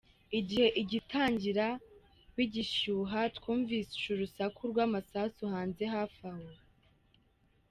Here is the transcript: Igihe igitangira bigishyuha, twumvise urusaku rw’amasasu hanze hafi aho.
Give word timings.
Igihe 0.39 0.67
igitangira 0.81 1.67
bigishyuha, 2.35 3.19
twumvise 3.37 3.95
urusaku 4.13 4.59
rw’amasasu 4.71 5.43
hanze 5.53 5.83
hafi 5.93 6.23
aho. 6.31 6.49